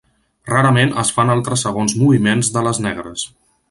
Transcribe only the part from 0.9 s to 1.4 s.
es fan